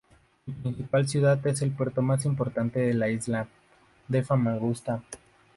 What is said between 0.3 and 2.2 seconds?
Su principal ciudad es el puerto